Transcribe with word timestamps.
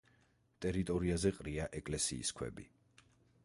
ტერიტორიაზე 0.65 1.31
ყრია 1.39 1.67
ეკლესიის 1.81 2.33
ქვები. 2.41 2.67